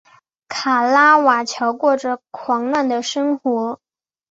[0.49, 3.79] 卡拉瓦乔过着狂乱的生活。